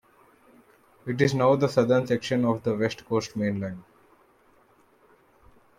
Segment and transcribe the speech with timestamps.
[1.05, 3.83] It is now the southern section of the West Coast Main Line.